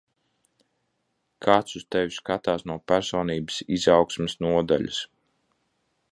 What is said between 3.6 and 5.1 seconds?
izaugsmes nodaļas.